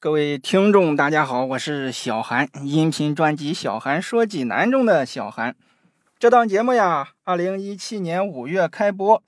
[0.00, 5.56] 各位听众，大家好，我是小韩，音频专辑《小韩说济南》中的小韩。
[6.20, 9.20] 这档节目呀，二零一七年五月开播，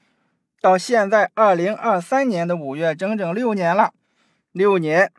[0.60, 3.92] 到现在二零二三年的五月，整整六年了。
[4.52, 5.10] 六年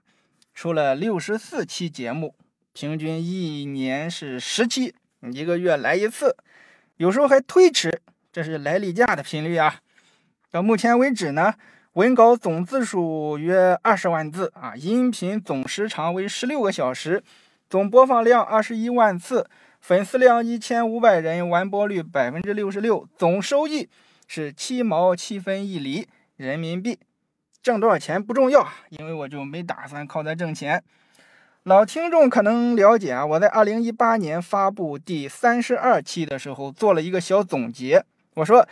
[0.54, 2.34] 出了六十四期节目，
[2.72, 4.96] 平均一年是十期，
[5.34, 6.38] 一个月来一次，
[6.96, 9.82] 有时候还推迟，这是来例假的频率啊。
[10.50, 11.56] 到目前为止呢。
[11.96, 17.22] 文稿总字数约二十万字啊，音频总时长为十六个小时，
[17.70, 19.46] 总播放量二十一万次，
[19.82, 23.90] 粉丝量一千五百人，完播率百分之六十六，总收益
[24.26, 26.08] 是七毛七分一厘
[26.38, 26.98] 人民币。
[27.62, 30.82] 挣多少钱不重要，因为我就没打算靠它挣钱。
[31.64, 38.66] 老听众可能了解啊，我在二零一八年发布第三十二期的时候做了一个小总结，我说。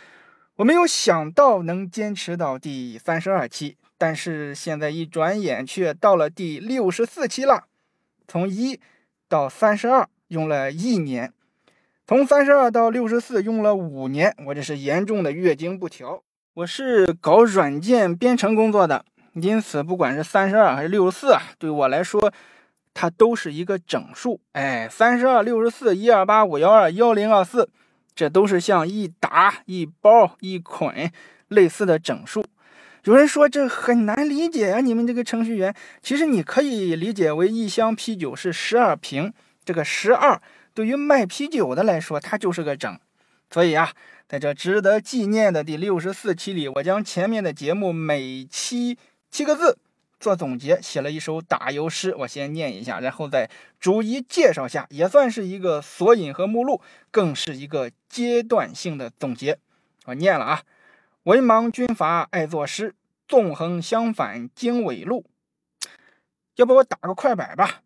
[0.60, 7.64] 我没有想到能坚持到第三十二期，但是现在一转眼却到了第六十四期了。
[8.28, 8.78] 从一
[9.26, 11.32] 到三十二用了一年，
[12.06, 16.22] 从三十二到六十四用了五年，我这是严重的月经不调。
[16.52, 22.30] 我是搞软件编程工作的，因此不管是三十二还是六十四啊，对我来说
[22.92, 24.38] 它都是一个整数。
[24.52, 27.70] 哎，三十二、六十四、一二八、五幺二、幺零二四。
[28.20, 31.10] 这都是像一打、一包、一捆
[31.48, 32.44] 类似的整数。
[33.04, 39.32] 有人说这很难理解啊，你们这个程序员，其实你可以理解为一箱啤酒是十二瓶，
[39.64, 40.38] 这个十二
[40.74, 43.00] 对于卖啤酒的来说，它就是个整。
[43.50, 43.90] 所以啊，
[44.28, 48.98] 在这值得纪念的第六十四期里，我将前面的节目每期
[49.30, 49.78] 七个字。
[50.20, 59.58] 做总结，写了一首打油诗，我先念一下，然后再逐一介绍下，也算是一个索引和目录，更是一个阶段性的总结。
[60.04, 60.62] 我念了啊，
[61.22, 62.94] 文盲军阀爱作诗，
[63.26, 65.24] 纵横相反经纬路。
[66.56, 67.82] 要不我打个快板吧？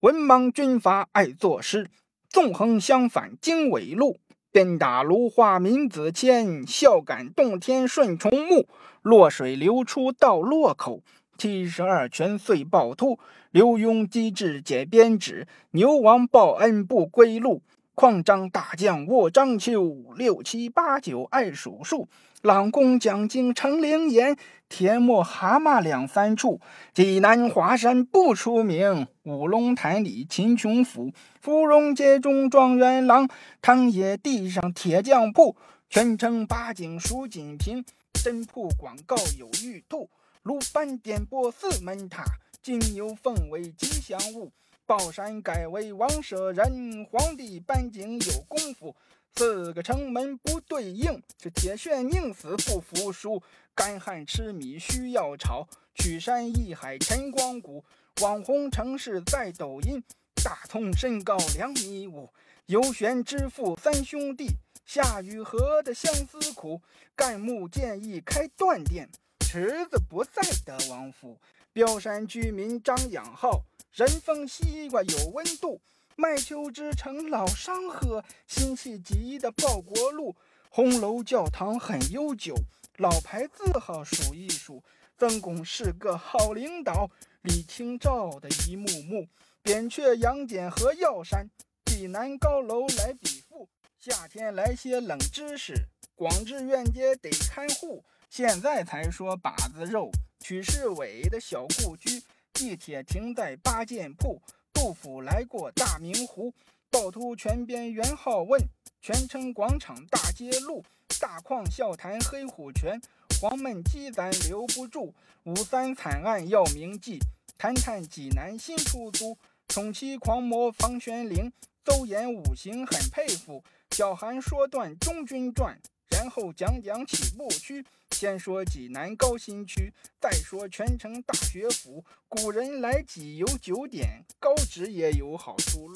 [0.00, 1.88] 文盲军阀爱作诗。
[2.30, 4.20] 纵横相反经纬路，
[4.52, 8.68] 鞭打芦花明子千，孝感洞天顺虫木。
[9.02, 11.02] 落水流出到洛口，
[11.36, 13.18] 七十二泉遂暴突。
[13.50, 17.62] 刘墉机智解鞭指，牛王报恩不归路。
[17.96, 22.08] 况张大将卧章丘，六七八九爱数数。
[22.42, 24.34] 朗公讲经成灵岩，
[24.66, 26.58] 天没蛤蟆两三处。
[26.94, 31.12] 济南华山不出名，五龙潭里秦琼府。
[31.38, 33.28] 芙蓉街中状元郎，
[33.60, 35.54] 汤野地上铁匠铺。
[35.90, 37.84] 全城八景数锦屏，
[38.14, 40.08] 真铺广告有玉兔。
[40.42, 42.24] 鲁班点拨四门塔，
[42.62, 44.50] 金牛凤为吉祥物。
[44.86, 48.96] 宝山改为王舍人，皇帝搬景有功夫。
[49.34, 53.42] 四个城门不对应，这铁血宁死不服输。
[53.74, 57.82] 干旱吃米需要炒，曲山一海陈光谷。
[58.20, 60.02] 网红城市在抖音，
[60.44, 62.28] 大葱身高两米五。
[62.66, 64.48] 游玄之父三兄弟，
[64.84, 66.82] 夏雨荷的相思苦。
[67.16, 69.08] 干木建议开断店，
[69.40, 71.40] 池子不在德王府。
[71.72, 73.62] 标山居民张养浩，
[73.92, 75.80] 人逢西瓜有温度。
[76.20, 80.36] 麦秋之城老商河，辛弃疾的报国路，
[80.68, 82.54] 红楼教堂很悠久，
[82.98, 84.84] 老牌字号数一数。
[85.16, 87.10] 曾公是个好领导，
[87.40, 89.26] 李清照的一幕幕。
[89.62, 91.48] 扁鹊、杨戬和药山，
[91.86, 93.66] 济南高楼来比附。
[93.98, 95.72] 夏天来些冷知识，
[96.14, 98.04] 广智院街得看护。
[98.28, 100.10] 现在才说把子肉，
[100.40, 102.22] 曲世伟的小故居，
[102.52, 104.38] 地铁停在八件铺。
[104.80, 106.54] 杜甫来过大明湖，
[106.90, 108.58] 趵突泉边元好问，
[109.02, 110.82] 泉城广场大街路，
[111.20, 112.98] 大矿笑谈黑虎泉，
[113.38, 115.12] 黄焖鸡咱留不住，
[115.44, 117.18] 五三惨案要铭记，
[117.58, 119.36] 谈谈济南新出租，
[119.68, 121.52] 宠妻狂魔房玄龄，
[121.84, 125.78] 邹衍五行很佩服，小韩说段中军传，
[126.10, 127.84] 然后讲讲起步区。
[128.10, 132.04] 先说济南高新区，再说全城大学府。
[132.28, 135.94] 古人来济有九点，高职也有好出路。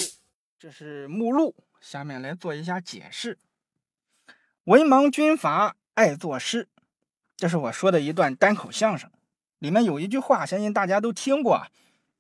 [0.58, 3.38] 这是目录，下面来做一下解释。
[4.64, 6.69] 文盲军阀爱作诗，
[7.37, 9.10] 这是我说的一段单口相声，
[9.58, 11.67] 里面有一句话，相信大家都听过，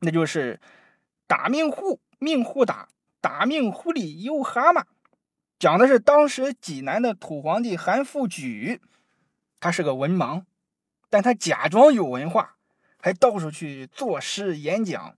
[0.00, 0.60] 那就是
[1.26, 2.90] “打命户，命户打，
[3.22, 4.84] 打命户里有蛤蟆”，
[5.64, 8.82] 讲的是当时济南的土皇帝韩复榘。
[9.60, 10.44] 他是个文盲，
[11.08, 12.56] 但他假装有文化，
[13.00, 15.16] 还到处去作诗演讲。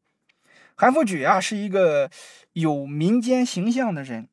[0.76, 2.12] 韩复榘啊，是一个
[2.52, 4.28] 有民间形象的人。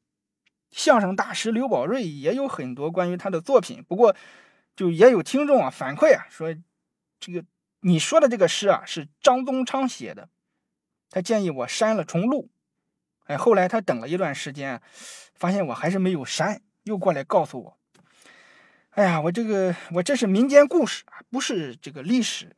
[0.70, 4.16] 相声大师刘宝瑞也有很多关于他的作品，不过
[4.76, 6.56] 就也有听众啊反馈啊说，
[7.20, 7.44] 这个
[7.80, 10.30] 你说的这个诗啊是张宗昌写的，
[11.10, 12.52] 他建议我删了重录。
[13.26, 14.82] 哎，后来他等了一段时间，
[15.34, 17.78] 发现我还是没有删，又过来告诉我，
[18.92, 22.56] 哎呀，我这个我这是民间故事啊，不是这个历史，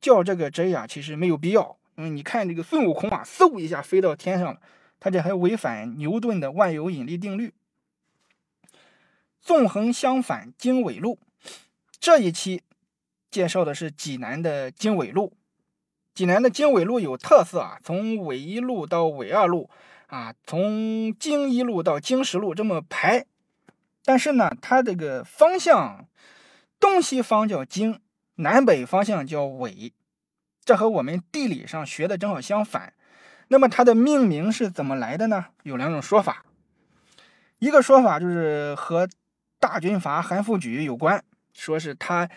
[0.00, 1.78] 叫这个真呀，其实没有必要。
[1.96, 4.60] 嗯，你看这个孙悟空啊，嗖一下飞到天上了。
[4.98, 7.52] 他这还违反牛顿的万有引力定律。
[9.40, 11.20] 纵横相反经纬路，
[12.00, 12.62] 这一期
[13.30, 15.36] 介绍的是济南的经纬路。
[16.16, 19.68] 济南的经纬路有特色啊，从纬一路到纬二路
[20.06, 23.26] 啊，从经一路到经十路这么排。
[24.02, 26.06] 但是呢，它这个方向
[26.80, 28.00] 东西方叫经，
[28.36, 29.92] 南北方向叫纬，
[30.64, 32.94] 这和我们地理上学的正好相反。
[33.48, 35.48] 那么它的命名是怎么来的呢？
[35.64, 36.46] 有两种说法，
[37.58, 39.06] 一个说法就是和
[39.60, 41.22] 大军阀韩复榘有关，
[41.52, 42.30] 说是他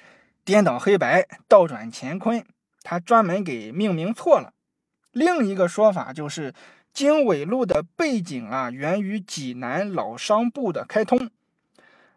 [0.44, 2.44] 颠倒黑白、倒转乾坤，
[2.90, 4.52] 他专门给命名错了。
[5.12, 6.56] 另一个说法就是
[6.92, 11.30] 经纬路的背景啊，源于济南老商埠的开通，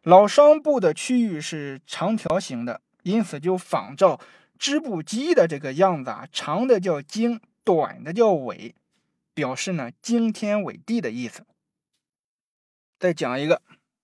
[0.03, 4.19] 老商埠的区域是长条形的，因此就仿照
[4.59, 8.75] 织布机的这个样子啊，长的叫经，短的叫纬。
[9.35, 11.45] 表示呢惊天纬地的意思。
[12.99, 13.61] 再讲一个，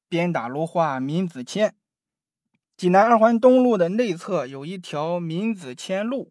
[0.07, 1.73] 鞭打芦花闵子骞。
[2.77, 6.31] 济南二环东路的内侧有一条闵子骞路。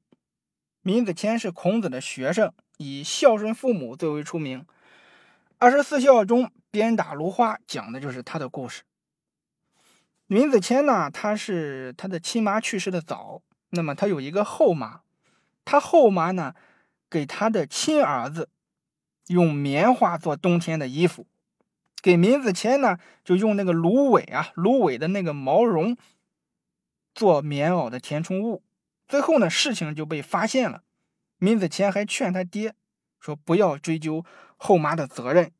[0.87, 4.65] 闵子骞是孔子的学生，以孝顺父母最为出名。
[5.57, 8.83] 二十四孝中，鞭打芦花讲的就是他的故事。
[10.27, 13.41] 闵子骞呢，他是他的亲妈去世的早，
[13.71, 15.01] 那么他有一个后妈，
[15.65, 16.53] 他后妈呢
[17.09, 18.47] 给他的亲儿子。
[19.27, 21.27] 用棉花做冬天的衣服，
[22.01, 25.97] 给闵子骞呢，就用那个芦苇啊，芦苇的那个毛绒
[27.13, 28.63] 做棉袄的填充物。
[29.07, 30.83] 最后呢，事情就被发现了。
[31.37, 32.73] 闵子骞还劝他爹
[33.19, 34.25] 说：“不要追究
[34.57, 35.51] 后妈的责任。”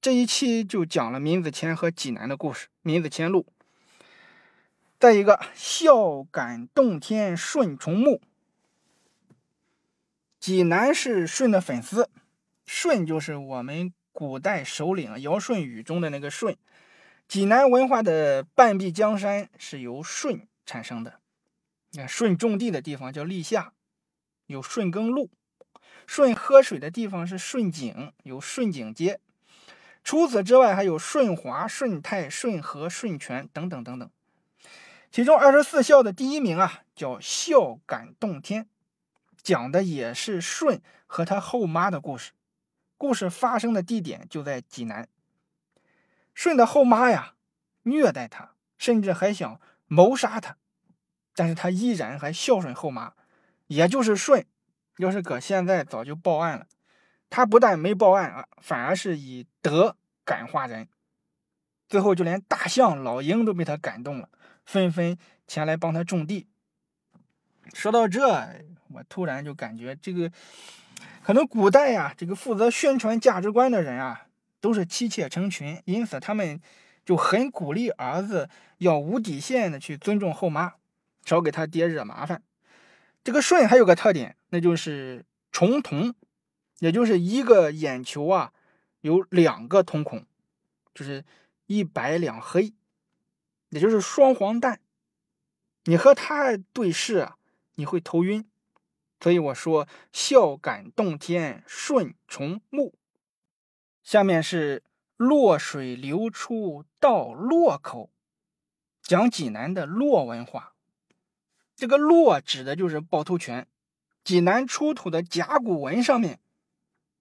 [0.00, 3.46] 这一期就讲了闵子骞和济南的故事，《闵子骞录》。
[4.98, 8.20] 再一个，孝感动天顺从墓，
[10.38, 12.08] 济南是舜的粉丝。
[12.64, 16.56] 舜就是我们古代首领尧舜禹中的那个舜，
[17.26, 21.21] 济南文化的半壁江山是由舜产生的。
[21.92, 23.74] 那舜种地的地方叫历下，
[24.46, 25.28] 有舜耕路；
[26.06, 29.20] 舜喝水的地方是舜井，有舜井街。
[30.04, 34.10] 除此之外，还有舜华、舜泰、舜和、舜泉等等等等。
[35.10, 38.66] 其中二十四孝的第一名啊，叫孝感动天，
[39.42, 42.32] 讲的也是舜和他后妈的故事。
[42.96, 45.08] 故事发生的地点就在济南。
[46.34, 47.34] 舜的后妈呀，
[47.82, 50.56] 虐待他，甚至还想谋杀他，
[51.34, 53.12] 但是他依然还孝顺后妈。
[53.68, 54.44] 也就是舜，
[54.98, 56.66] 要是搁现在早就报案了。
[57.30, 60.88] 他不但没报案啊，反而是以德感化人。
[61.88, 64.28] 最后就连大象、老鹰都被他感动了，
[64.64, 66.46] 纷纷前来帮他种地。
[67.72, 70.30] 说到这，我突然就感觉这个。
[71.22, 74.26] 可能古代呀，这个负责宣传价值观的人啊，
[74.60, 76.60] 都是妻妾成群，因此他们
[77.04, 80.74] 就很鼓励儿子要无底线的去尊重后妈，
[81.24, 82.42] 少给他爹惹麻烦。
[83.24, 86.14] 这个舜还有个特点，那就是重瞳，
[86.80, 88.52] 也就是一个眼球啊
[89.00, 90.26] 有两个瞳孔，
[90.94, 91.24] 就是
[91.66, 92.72] 一白两黑，
[93.68, 94.80] 也就是双黄蛋。
[95.84, 97.36] 你和他对视啊，
[97.74, 98.48] 你会头晕。
[99.20, 102.94] 所以我说孝感动天顺从目。
[104.02, 104.82] 下面是
[105.16, 108.10] 洛水流出到洛口，
[109.00, 110.71] 讲济南的洛文化。
[111.82, 113.66] 这个洛指的就是趵突泉，
[114.22, 116.38] 济南出土的甲骨文上面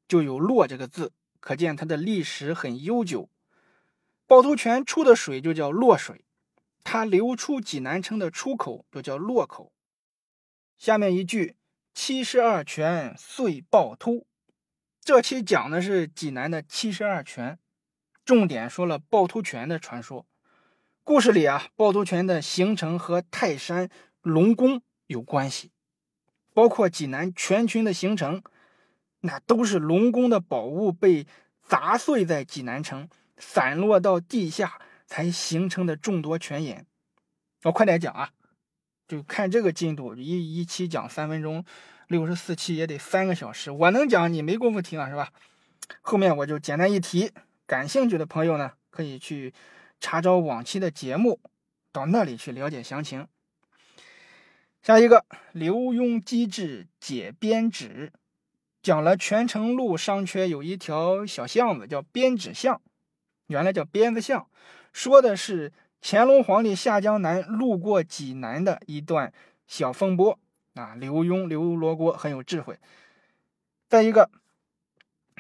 [0.08, 3.28] 就有洛这个字，可见它的历史很悠久。
[4.28, 6.26] 趵突泉出的水就叫洛水，
[6.84, 9.74] 它流出济南城的出口就叫洛口。
[10.78, 11.56] 下面一句。
[11.96, 14.28] 七十二泉遂趵突，
[15.02, 17.58] 这期讲的是济南的七十二泉，
[18.24, 20.28] 重点说了趵突泉的传说。
[21.04, 23.90] 故事里啊，趵突泉的形成和泰山
[24.22, 25.72] 龙宫有关系，
[26.54, 28.42] 包括济南泉群的形成，
[29.22, 31.26] 那都是龙宫的宝物被
[31.64, 36.86] 砸碎在济南城，散落到地下才形成的众多泉眼。
[37.64, 38.32] 我快点讲啊！
[39.08, 41.66] 就看这个进度，一一期讲三分钟，
[42.08, 43.70] 六十四期也得三个小时。
[43.70, 45.32] 我能讲，你没工夫听啊，是吧？
[46.02, 47.32] 后面我就简单一提，
[47.66, 49.54] 感兴趣的朋友呢，可以去
[50.00, 51.40] 查找往期的节目，
[51.92, 53.28] 到那里去了解详情。
[54.82, 58.12] 下一个，刘墉机智解编纸，
[58.82, 62.82] 讲了泉城路商圈有一条小巷子叫编纸巷，
[63.46, 64.48] 原来叫鞭子巷，
[64.92, 65.72] 说的是
[66.02, 69.32] 乾隆皇帝下江南路过济南的一段
[69.68, 70.40] 小风波
[70.74, 70.96] 啊。
[70.96, 72.80] 刘墉刘罗锅很有智慧。
[73.88, 74.32] 再一个，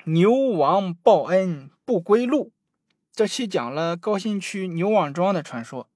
[0.04, 2.52] 牛王报恩不归路，
[3.12, 5.88] 这期讲了高新区牛王庄的传说。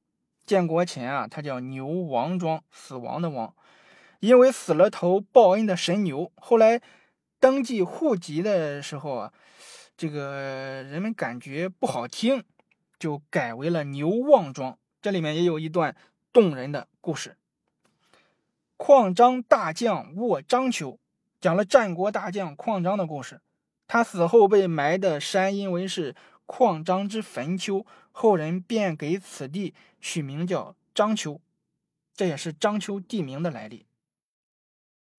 [0.45, 3.53] 建国前啊，它叫牛王庄，死亡的王，
[4.19, 6.31] 因为死了头报恩的神牛。
[6.35, 6.81] 后来
[7.39, 9.33] 登记户籍的时候啊，
[9.97, 12.43] 这个人们感觉不好听，
[12.99, 14.77] 就改为了牛旺庄。
[15.01, 15.95] 这里面也有一段
[16.31, 17.37] 动人的故事。
[18.77, 20.99] 矿张大将卧章丘，
[21.41, 23.41] 讲了战国大将矿张的故事。
[23.87, 26.15] 他死后被埋的山，因为是。
[26.47, 27.87] 矿张之坟丘，
[28.17, 31.41] 后人便给此地取名叫章丘，
[32.15, 33.85] 这也是章丘地名的来历。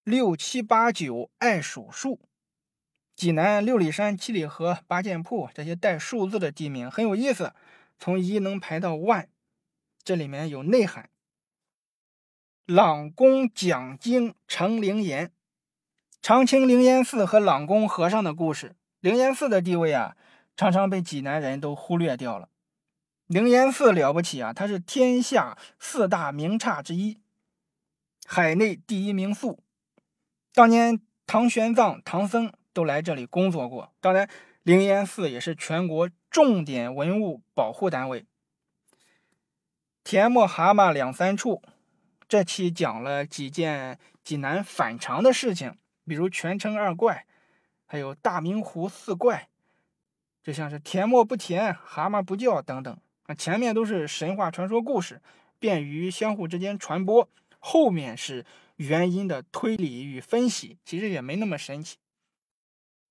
[0.02, 2.18] 六七八九爱数数，
[3.14, 7.52] 济南六里山、七里河、八件铺这些带数字的地名很有意思，
[7.98, 9.28] 从一能排到万，
[10.02, 11.10] 这里面有内涵。
[12.64, 15.30] 朗公讲经成灵岩，
[16.22, 18.74] 长青灵岩寺和朗公和尚的故事。
[19.00, 20.16] 灵岩寺的地位啊。
[20.56, 22.48] 常常被济南人都忽略掉了。
[23.26, 27.18] 灵岩寺了不起啊，它是天下四大名刹之一，
[28.24, 29.62] 海内第一名宿。
[30.52, 33.92] 当年唐玄奘、唐僧都来这里工作过。
[34.00, 34.30] 当然，
[34.62, 38.24] 灵岩寺也是全国重点文物保护单位。
[40.04, 41.60] 田磨蛤蟆两三处，
[42.28, 47.26] 这期讲了几件济南反常的事情，比如泉城二怪，
[47.86, 49.48] 还有大明湖四怪。
[50.44, 55.20] 就像是甜沫不甜，蛤蟆不叫等等啊，前面都是神话传说故事，
[55.58, 57.28] 便于相互之间传播。
[57.58, 58.44] 后面是
[58.76, 61.96] 原因的推理与分析，其实也没那么神奇。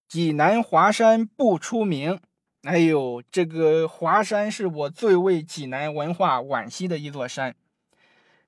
[0.08, 2.20] 济南华山不出名，
[2.62, 7.56] 哎呦，这个华山是我最为济南文化惋惜的一座山。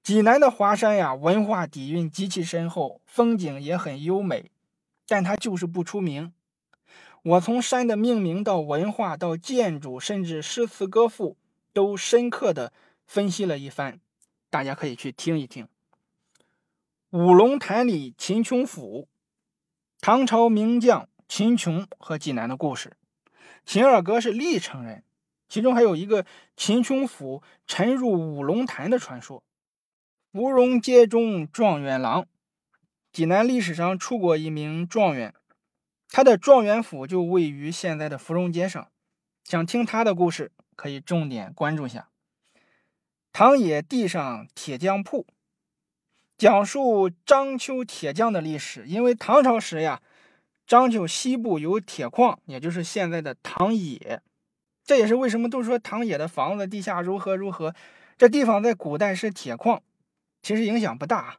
[0.01, 4.51] 济南的华山呀，文化底蕴极其深厚，风景也很优美，
[5.05, 6.31] 但它就是不出名。
[7.23, 11.35] 我从山的命名到文化到建筑，甚至诗词歌赋，
[11.77, 12.73] 都深刻的
[13.05, 13.99] 分析了一番，
[14.49, 15.67] 大家可以去听一听。
[17.11, 19.07] 五龙潭里秦琼府，
[20.01, 22.97] 唐朝名将秦琼和济南的故事。
[23.63, 25.03] 秦二哥是历城人，
[25.47, 29.43] 其中还有一个秦琼府沉入五龙潭的传说。
[30.31, 32.25] 芙蓉街中状元郎，
[33.11, 35.35] 济南历史上出过一名状元。
[36.09, 38.89] 他的状元府就位于现在的芙蓉街上，
[39.43, 42.07] 想听他的故事，可以重点关注下。
[43.33, 45.27] 唐野地上铁匠铺，
[46.37, 48.85] 讲述章丘铁匠的历史。
[48.87, 50.01] 因为唐朝时呀，
[50.65, 54.21] 章丘西部有铁矿，也就是现在的唐野，
[54.85, 57.75] 这也是为什么都说唐野的房子地下如何如何。
[58.17, 59.83] 这地方在古代是铁矿，
[60.41, 61.37] 其实影响不大。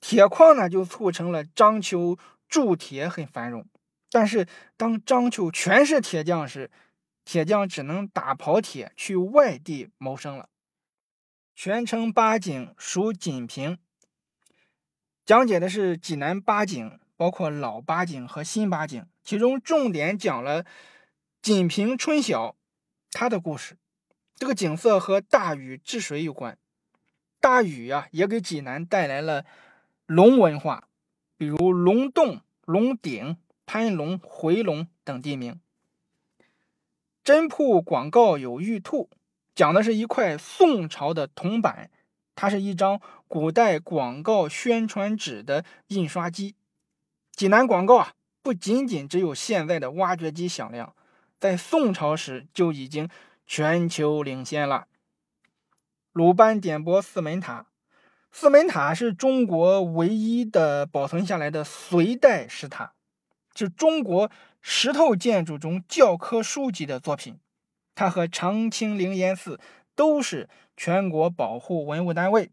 [0.00, 2.16] 铁矿呢，就促成了章丘
[2.48, 3.66] 铸铁很繁荣。
[4.10, 6.70] 但是，当章丘全是铁匠时，
[7.26, 10.48] 铁匠只能打跑铁去外地谋生了。
[11.54, 13.76] 全城八景属锦屏，
[15.26, 20.64] 讲解的是济南八景，包括老八景和新八景，其中重点讲了
[21.42, 22.56] 锦屏春晓
[23.10, 23.76] 它的故事。
[24.36, 26.56] 这个景色和大禹治水有关，
[27.40, 29.44] 大禹呀也给济南带来了
[30.06, 30.88] 龙文化，
[31.36, 33.36] 比如龙洞、龙顶。
[33.66, 35.60] 蟠龙、回龙等地名。
[37.26, 39.10] 真铺广告有玉兔，
[39.52, 41.90] 讲的是一块宋朝的铜板，
[42.36, 46.54] 它是一张古代广告宣传纸的印刷机。
[47.32, 50.94] 济南广告啊，不仅仅只有现在的挖掘机响亮，
[51.40, 53.08] 在宋朝时就已经
[53.44, 54.86] 全球领先了。
[56.12, 57.66] 鲁班点拨四门塔，
[58.30, 62.92] 四门塔是中国唯一的保存下来的隋代石塔。
[63.56, 67.38] 是中国石头建筑中教科书级的作品，
[67.94, 69.58] 它和长青灵岩寺
[69.94, 72.50] 都是全国保护文物单位，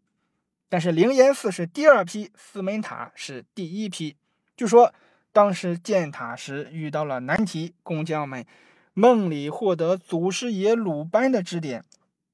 [0.70, 4.16] 但是灵岩寺是第二批，四门塔是第一批。
[4.56, 4.94] 据说
[5.32, 8.46] 当时建塔时遇到了难题，工匠们
[8.94, 11.84] 梦里获得祖师爷鲁班的指点，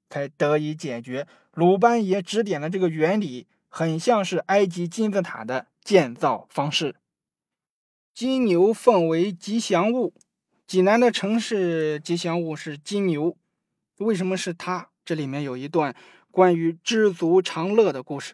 [0.09, 1.25] 才得以解决。
[1.53, 6.95] 鲁班爷指点的这个原理，很像是埃及金字塔的建造方式。
[8.19, 10.13] 金牛奉为吉祥物，
[10.67, 13.38] 济南的城市吉祥物是金牛，
[13.99, 14.89] 为什么是它？
[15.05, 15.95] 这里面有一段
[16.29, 18.33] 关于知足常乐的故事。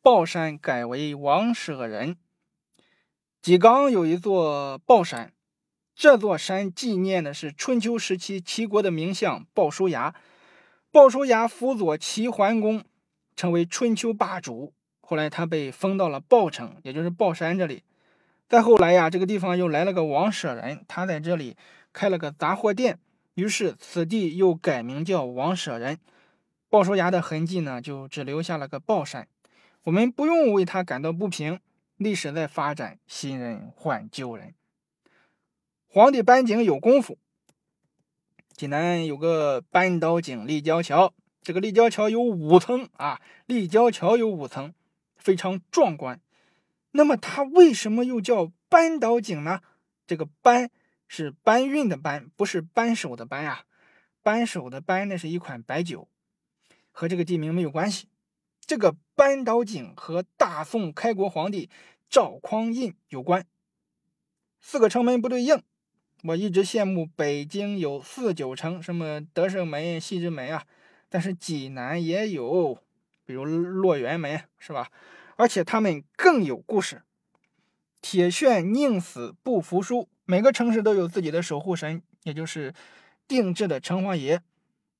[0.00, 2.16] 豹山改为王舍人。
[3.42, 5.34] 济冈有一座豹山，
[5.94, 10.14] 这座山纪念的是春秋时期齐国的名相鲍叔牙。
[10.90, 12.82] 鲍叔牙辅佐齐桓公，
[13.36, 14.72] 成为春秋霸主。
[15.02, 17.82] 后来他被封到了鲍城，也就是豹山这里。
[18.48, 21.56] 再后来呀，这个地方又来了个王舍人，他在这里
[21.92, 23.00] 开了个杂货店，
[23.34, 25.98] 于是此地又改名叫王舍人。
[26.68, 29.26] 鲍叔牙的痕迹呢，就只留下了个鲍山。
[29.84, 31.60] 我们不用为他感到不平。
[31.96, 34.54] 历史在发展，新人换旧人。
[35.88, 37.16] 皇帝搬井有功夫。
[38.54, 44.74] 济南有个扳倒井立交桥，这个立交桥有五层啊，立交桥有五层，
[45.16, 46.20] 非常壮观。
[46.96, 49.60] 那么它为什么又叫扳倒井呢？
[50.06, 50.70] 这个扳
[51.06, 53.64] 是搬运的搬，不是扳手的扳呀。
[54.22, 56.08] 扳手的扳那是一款白酒，
[56.90, 58.08] 和这个地名没有关系。
[58.60, 61.70] 这个扳倒井和大宋开国皇帝
[62.10, 63.46] 赵匡胤有关。
[64.60, 65.62] 四个城门不对应，
[66.24, 70.66] 我一直羡慕北京有四九城，什么德胜门、西直门啊，
[71.08, 72.82] 但是济南也有，
[73.24, 74.90] 比如落元门，是吧？
[75.36, 77.02] 而且他们更有故事。
[78.02, 82.74] 铁铉宁死不服输，每个城市都有自己的守护神，也就是
[83.26, 84.42] 定制的城隍爷。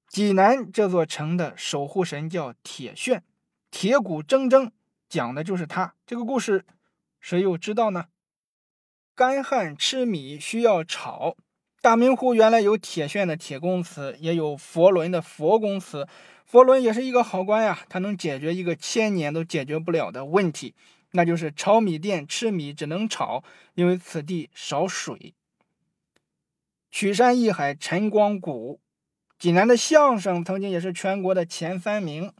[0.08, 3.22] 济南这座城的守护神叫铁铉。
[3.70, 4.70] 铁骨铮铮，
[5.08, 5.94] 讲的就是他。
[6.06, 6.64] 这个故事，
[7.20, 8.06] 谁又知道呢？
[9.14, 11.36] 干旱吃米需要炒。
[11.80, 16.06] 大明湖原来有铁铉的铁公祠，也有佛伦的佛公祠。
[16.46, 20.74] 佛伦也是一个好官呀，他能解决一个千年都解决不了的问题，
[21.10, 23.42] 那就是炒米店吃米只能炒，
[23.74, 25.34] 因为此地少水。
[26.90, 28.80] 曲山义海晨光谷，
[29.38, 32.32] 济南的相声曾经也是全国的前三名。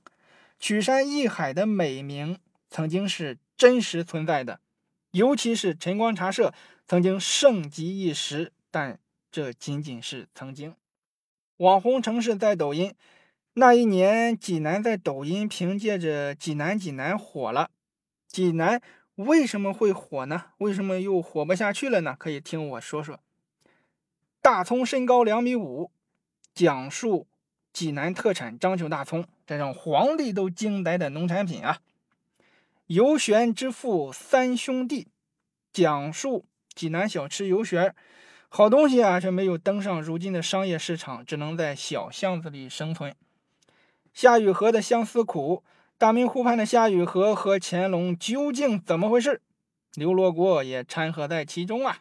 [0.59, 2.39] 曲山义海的美名
[2.71, 4.61] 曾经是真实存在的，
[5.11, 6.55] 尤其是晨光茶社
[6.87, 9.01] 曾经盛极一时，但
[9.33, 10.75] 这仅仅是曾经。
[11.59, 12.95] 网红城市在抖音，
[13.59, 17.71] 那一年济南在抖音凭借着“济南济南”火了。
[18.29, 18.83] 济南
[19.15, 20.49] 为什么会火呢？
[20.59, 22.15] 为什么又火不下去了呢？
[22.19, 23.19] 可以听我说说。
[24.43, 25.91] 大葱身高两米五，
[26.55, 27.27] 讲述。
[27.73, 31.81] 济南特产章丘大葱，这让皇帝都惊呆的农产品啊！
[32.89, 35.09] 游玄之父三兄弟，
[35.73, 37.95] 讲述济南小吃游玄，
[38.51, 43.15] 好东西啊，却没有登上如今的商业市场，只能在小巷子里生存。
[44.17, 45.63] 夏雨荷的相思苦，
[45.99, 49.43] 大明湖畔的夏雨荷和乾隆究竟怎么回事？
[49.93, 51.99] 刘罗锅也掺和在其中啊！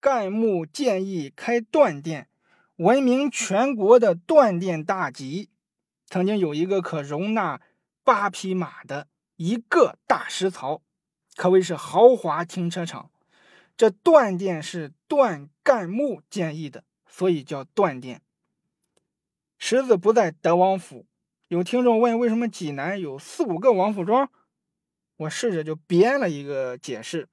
[0.00, 2.28] 干木建议开断店。
[2.74, 5.48] 闻名全国的断店大集，
[6.06, 7.60] 曾经有一个可容纳
[8.02, 9.06] 八匹马的
[9.36, 10.82] 一个大石槽，
[11.36, 13.12] 可谓是豪华停车场。
[13.76, 18.22] 这断店是段干木建议的，所以叫断店。
[19.56, 21.06] 池子不在德王府。
[21.52, 24.30] 有听众问，为什么济南有四五个王府庄？
[25.18, 27.28] 我试着就编了一个解释，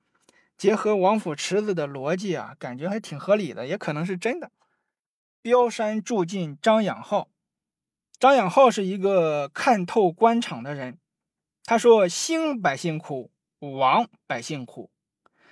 [0.58, 4.52] 结合王府池子的逻辑啊，感觉还挺合理的，也可能是真的。
[5.42, 7.30] 标山住进张养浩，
[8.20, 11.00] 张养浩是一个看透官场的人。
[11.64, 14.92] 他说：“兴百姓苦，亡百姓苦。”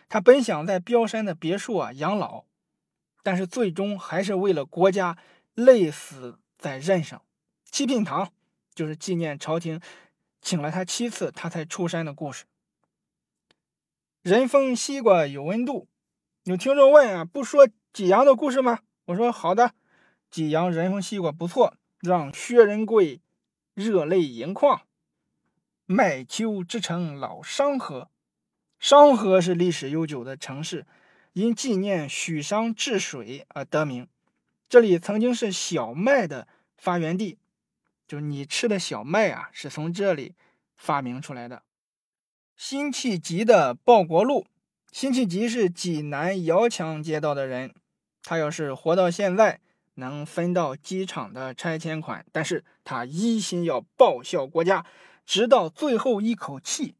[0.10, 2.44] 他本想在标山的别墅啊养老，
[3.24, 5.18] 但是最终还是为了国家
[5.54, 7.22] 累死在任上。
[7.72, 8.34] 七品堂
[8.78, 9.82] 就是纪念朝廷
[10.40, 12.46] 请了他七次，他才出山的故事。
[14.22, 15.88] 人风西瓜有温度，
[16.44, 18.82] 有听众问啊，不说济阳的故事吗？
[19.06, 19.74] 我说好的，
[20.30, 23.20] 济阳人风西瓜不错，让薛仁贵
[23.74, 24.84] 热泪盈眶。
[25.88, 28.12] 麦丘之城老商河，
[28.78, 30.86] 商河是历史悠久的城市，
[31.34, 34.08] 因纪念许商治水而得名。
[34.70, 37.40] 这里曾经是小麦的发源地，
[38.08, 40.36] 就你吃的小麦啊，是从这里
[40.76, 41.64] 发明出来的。
[42.56, 44.48] 辛弃疾的报国录，
[44.92, 47.76] 辛弃疾是济南遥墙街道的人。
[48.24, 49.60] 他要是活到现在，
[49.96, 54.86] 能分到机场的拆迁款，但是他一心要报效国家，
[55.26, 56.96] 直到最后一口气，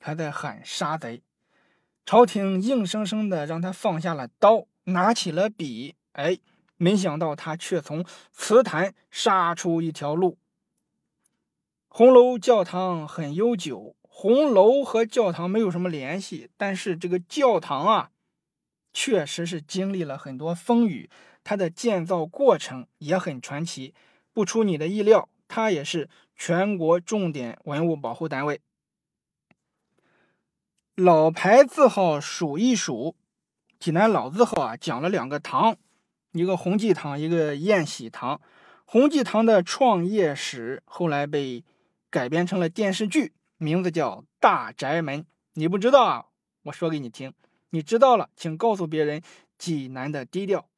[0.00, 1.22] 还在喊杀贼。
[2.06, 6.38] 朝廷硬生生的让他放下了刀，拿起了笔，哎，
[6.76, 10.38] 没想到他却从词坛杀出一条路。
[11.92, 18.10] 红楼教堂很悠久，红楼和教堂没有什么联系，但是这个教堂啊。
[18.92, 21.10] 确实是经历了很多风雨，
[21.42, 23.92] 它的建造过程也很传奇。
[24.32, 28.60] 不出你的意料，它也是全国重点文物保护单位。
[30.94, 33.16] 老牌字号数一数，
[33.80, 35.76] 济南老字号啊，讲了两个堂，
[36.32, 38.40] 一个洪济堂，一个宴喜堂。
[38.84, 41.62] 洪济堂的创业史后来被
[42.10, 45.22] 改编成了电视剧，名字叫《大宅门》。
[45.54, 46.26] 你不知道啊？
[46.64, 47.32] 我说给你听。
[47.70, 49.22] 你知道了，请告诉别人
[49.56, 50.68] 济南的低调。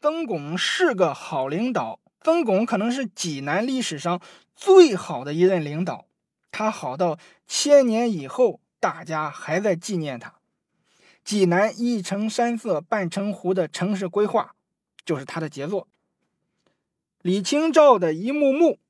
[0.00, 4.20] 曾巩是个好领导，曾巩可能是济南历史上
[4.54, 6.06] 最好的一任领导，
[6.50, 8.60] 他好到千年以后。
[8.82, 10.34] 大家还在纪念他。
[11.22, 14.56] 济南一城山色半城湖的城市规划，
[15.04, 15.86] 就是他的杰作。
[17.20, 18.80] 李清照的一幕幕。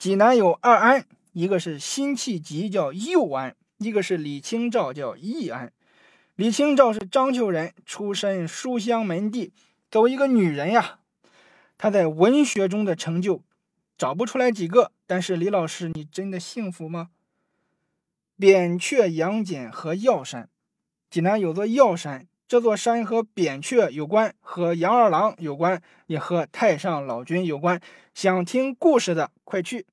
[0.00, 5.74] 济南有二安，一个是辛弃疾叫右安，一个是李清照叫义安。
[6.36, 9.52] 李清照是章丘人，出身书香门第。
[9.90, 11.00] 作为一个女人呀，
[11.76, 13.42] 她在文学中的成就
[13.98, 14.92] 找不出来几个。
[15.06, 17.10] 但是李老师，你真的幸福吗？
[18.38, 20.48] 扁鹊、杨戬和药山，
[21.10, 27.80] 济南有座药山，这座山和扁鹊有关，和杨二郎有关，也和太上老君有关。
[28.12, 29.86] 想听故事的，快去！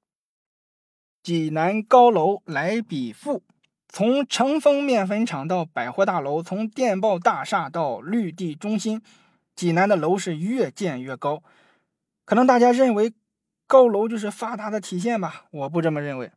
[1.21, 3.43] 济南高楼来比富，
[3.87, 9.03] 从成丰面粉厂到百货大楼，从电报大厦到绿地中心，
[9.55, 11.43] 济南的楼是越建越高。
[12.25, 13.13] 可能大家认为
[13.67, 15.45] 高楼就是发达的体现吧？
[15.51, 16.31] 我不这么认为。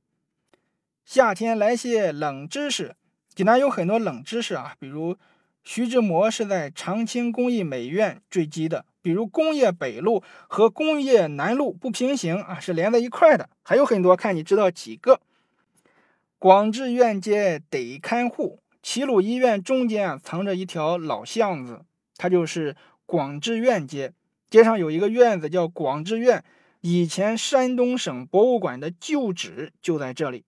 [1.06, 2.94] 夏天来些冷知识，
[3.34, 5.16] 济南有很多冷知识啊，比如
[5.62, 15.20] 徐志摩是在长青工艺美院坠机的，比如工业北路和工业南路不平行啊，是连在一块的，还有很多，看你知道几个。
[16.38, 21.84] 广智院街得看护，齐鲁医院中间啊藏着一条老巷子，
[22.16, 24.14] 它就是广智院街，
[24.48, 26.42] 街上有一个院子叫广智院，
[26.80, 30.46] 以前山东省博物馆的旧址就在这里。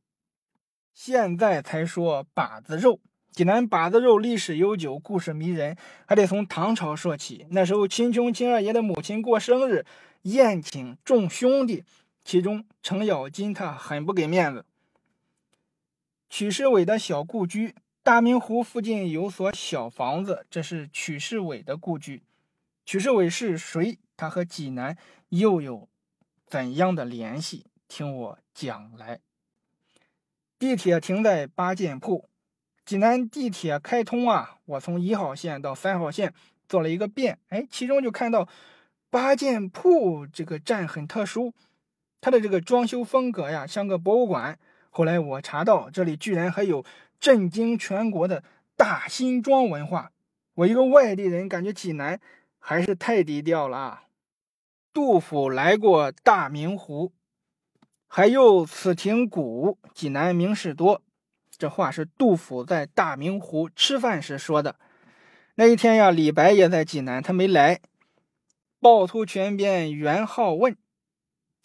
[0.94, 2.98] 现在才说把子肉，
[3.32, 5.74] 济南把子肉历史悠久，故事迷人，
[6.06, 7.46] 还得从唐朝说起。
[7.50, 9.86] 那时候，秦琼秦二爷的母亲过生日，
[10.22, 11.82] 宴请众兄弟，
[12.22, 14.66] 其中程咬金他很不给面子。
[16.28, 22.22] 曲世伟的小故居，大明湖附近有所小房子，这是曲世伟的故居。
[22.84, 23.98] 曲世伟是谁？
[24.14, 24.98] 他和济南
[25.30, 25.88] 又有
[26.46, 27.64] 怎样的联系？
[27.88, 29.20] 听我讲来。
[30.58, 32.28] 地铁停在八件铺，
[32.84, 34.58] 济南地铁开通啊！
[34.64, 36.34] 我从一号线到三号线
[36.68, 38.48] 做了一个遍，哎，其中就看到
[39.08, 41.52] 八件铺这个站很特殊，
[42.20, 44.58] 它的这个装修风格呀，像个博物馆。
[44.90, 46.84] 后来我查到这里居然还有
[47.18, 48.42] 震惊全国的
[48.76, 50.10] 大新庄文化，
[50.54, 52.20] 我一个外地人感觉济南
[52.58, 54.02] 还是太低调了啊！
[54.92, 57.12] 杜甫来过大明湖。
[58.08, 61.00] 还有此亭古，济南名士多。
[61.62, 64.74] 这话是杜甫在大明湖吃饭时说的。
[65.54, 67.78] 那一天呀，李白也在济南，他没来。
[68.80, 70.76] 趵突泉边元好问，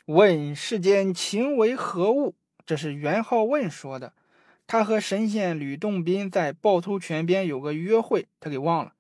[0.06, 2.36] 问世间情为何物？
[2.64, 4.14] 这是元好问说的。
[4.68, 8.94] 他和神仙吕洞宾在趵突泉边有个约会，他给忘了。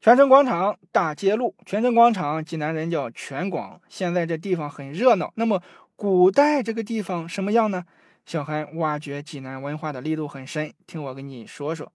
[0.00, 3.80] 泉城广场大街路，泉城广场济南人叫泉广。
[3.88, 5.32] 现在这地方很热闹。
[5.34, 5.60] 那么。
[5.94, 7.84] 古代这个地方什么样呢？
[8.24, 11.92] 小韩挖掘济南文化的力度很深，听我跟你说说。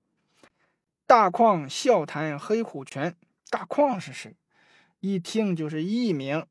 [1.06, 3.16] 大矿笑谈黑虎泉，
[3.50, 4.36] 大矿是谁？
[5.00, 6.46] 一听就是艺名。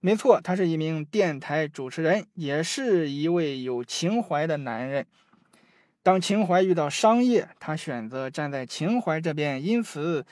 [0.00, 5.06] 没错，他是一名电台主持人，也是一位有情怀的男人。
[6.02, 9.64] 当情怀遇到商业，他选择站在情怀这边。
[9.64, 10.26] 因此，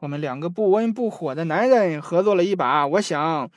[0.00, 2.86] 我们两个不温不火的男人合作了一把。
[2.86, 3.50] 我想，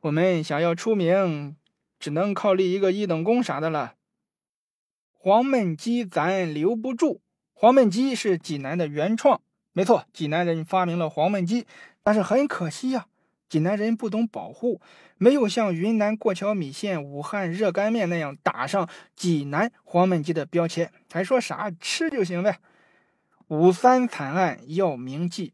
[0.00, 1.54] 我们想要出名。
[2.00, 3.94] 只能靠立一个一等功啥的了。
[5.24, 7.20] 黄焖鸡咱留不住。
[7.52, 9.40] 黄焖鸡是济南的原创，
[9.72, 11.64] 没错，济南人发明了黄焖鸡。
[12.02, 13.06] 但是很可惜呀，
[13.48, 14.80] 济南人不懂保护，
[15.18, 22.58] 没有像云南过桥米线、武汉热干面那样打上济南黄焖鸡的标签，还说啥吃就行呗。
[23.46, 25.52] 五三惨案要铭记，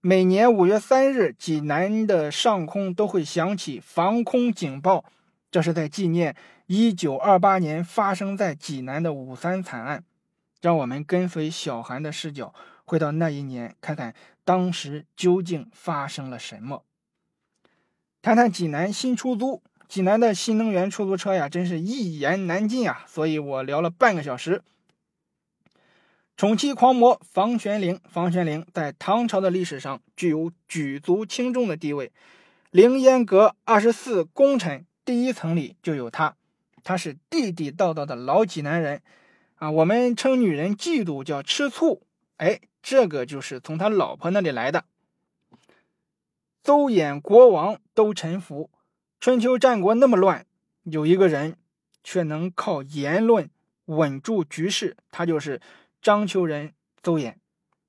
[0.00, 5.04] 每年五月三日，济南的上空都会响起防空警报。
[5.50, 6.36] 这是在纪念
[6.68, 10.04] 1928年发生在济南的五三惨案，
[10.60, 16.84] 让我们跟随小韩的视角回到那一年，看看当时究竟发生了什么。
[18.20, 23.04] 谈谈济南新出租，济南的新能源出租车呀，真是一言难尽啊！
[23.06, 24.62] 所以我聊了半个小时。
[26.36, 32.12] 宠妻狂魔房玄龄，房玄龄在唐朝的历史上具有举足轻重的地位。
[32.70, 36.36] 凌烟阁二十四功臣第一层里就有他，
[36.84, 39.00] 他是地地道道的老济南人
[39.54, 39.70] 啊。
[39.70, 42.02] 我们称女人嫉妒叫吃醋，
[42.36, 44.84] 哎，这个就是从他老婆那里来的。
[46.62, 48.68] 邹衍国王都臣服，
[49.18, 50.44] 春秋战国那么乱，
[50.82, 51.56] 有一个人
[52.04, 53.48] 却能靠言论
[53.86, 55.58] 稳住局势，他就是。
[56.02, 57.36] 章丘人邹衍，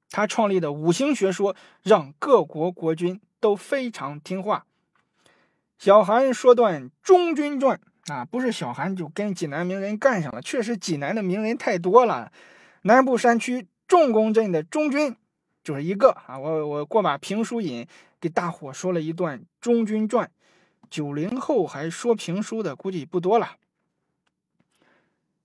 [0.10, 1.54] 他创立的五行学说
[1.84, 4.66] 让各国国君都非常听话。
[5.80, 12.34] 小韩说段中军传啊，不是小韩就跟济南名人干上了，确实济南的名人太多了。
[12.82, 15.16] 南部山区重工镇的中军
[15.64, 17.88] 就是一个啊，我我过把评书瘾，
[18.20, 20.30] 给大伙说了一段中军传。
[20.90, 23.56] 九零后还说评书的估计不多了。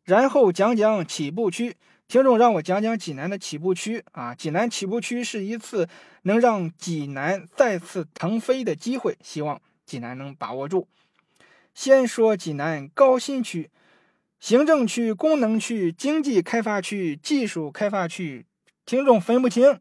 [0.03, 1.77] 然后讲讲起步区。
[2.07, 5.88] 听众让我讲讲济南的起步区啊，济南起步区是一次
[6.23, 10.88] 能让济南再次腾飞的机会，希望济南能把握住。
[11.75, 13.70] 先说济南高新区、
[14.38, 18.47] 行政区、功能区、经济开发区、技术开发区，
[18.87, 19.81] 听众分不清，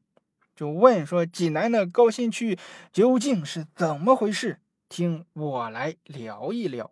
[0.56, 2.58] 就问说济南的高新区
[2.92, 4.60] 究竟是怎么回事？
[4.90, 6.92] 听我来聊一聊。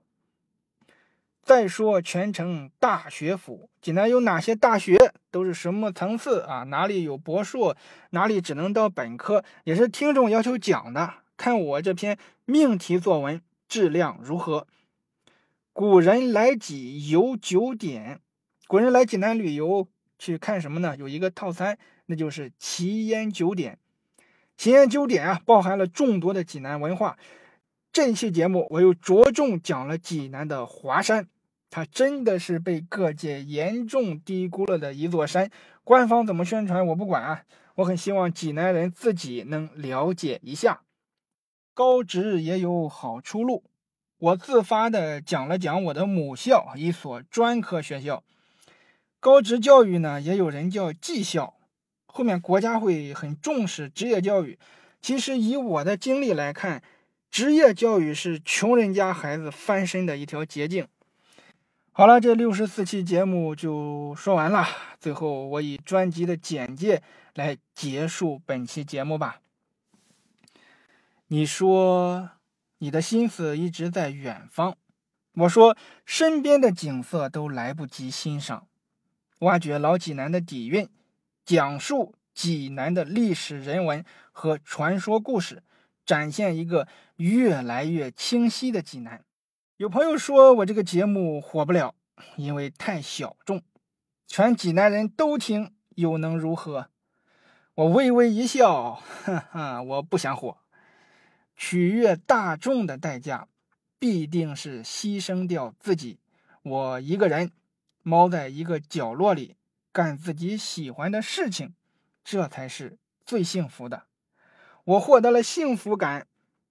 [1.44, 4.96] 再说全城大学府，济南有哪些大学？
[5.32, 6.64] 都是什么层次啊？
[6.64, 7.76] 哪里有博硕？
[8.12, 9.44] 哪里只能到本科？
[9.64, 11.21] 也是听众要求讲的。
[11.42, 14.68] 看我这篇命题作文质量如何？
[15.74, 18.20] 古人来济游九点，
[18.68, 19.88] 古人来济南旅游
[20.20, 20.96] 去看什么呢？
[20.98, 23.80] 有一个套餐，那就是奇烟九点。
[24.56, 27.18] 奇烟九点啊，包含了众多的济南文化。
[27.92, 31.28] 这期节目我又着重讲了济南的华山。
[31.72, 35.50] 它真的是被各界严重低估了的一座山，
[35.84, 37.46] 官方怎么宣传我不管啊，
[37.78, 40.84] 我很希望济南人自己能了解一下。
[41.82, 43.64] 高职也有好出路，
[44.20, 48.24] 我自发的讲了讲我的母校，一所专科学校。
[49.20, 51.56] 高职教育呢，也有人叫技校，
[52.06, 54.60] 后面国家会很重视职业教育。
[55.02, 56.84] 其实以我的经历来看，
[57.32, 60.88] 职业教育是穷人家孩子翻身的一条捷径。
[61.92, 64.68] 好了，这六十四期节目就说完了。
[65.00, 67.02] 最后，我以专辑的简介
[67.34, 69.41] 来结束本期节目吧。
[71.34, 72.32] 你说
[72.80, 74.76] 你的心思一直在远方，
[75.36, 78.68] 我说身边的景色都来不及欣赏。
[79.40, 80.90] 挖掘老济南的底蕴，
[81.46, 85.64] 讲述济南的历史人文和传说故事，
[86.06, 89.24] 展现一个越来越清晰的济南。
[89.78, 91.96] 有朋友说我这个节目火不了，
[92.36, 93.64] 因为太小众，
[94.28, 96.90] 全济南人都听又能如何？
[97.76, 100.58] 我微微一笑， 哈哈，我不想火。
[101.64, 103.48] 取悦大众的代价，
[104.00, 106.18] 必定是牺牲掉自己。
[106.64, 107.52] 我一个人
[108.02, 109.56] 猫在一个角落里
[109.92, 111.76] 干自己喜欢的事情，
[112.24, 112.98] 这才是
[113.28, 114.08] 最幸福的。
[114.84, 116.26] 我获得了幸福感，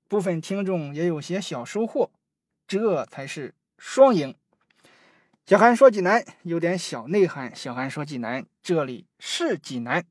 [0.09, 2.11] 部分听众也有些小收获。
[2.67, 4.35] 这才是双赢。
[5.47, 7.55] 小韩说济南有点小内涵。
[7.55, 10.05] 小韩说济南，这里是济南。